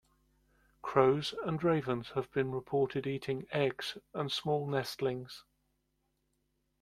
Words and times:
Crows 0.81 1.35
and 1.45 1.63
ravens 1.63 2.13
have 2.15 2.31
been 2.31 2.49
reported 2.51 3.05
eating 3.05 3.45
eggs 3.51 3.99
and 4.15 4.31
small 4.31 4.65
nestlings. 4.65 5.43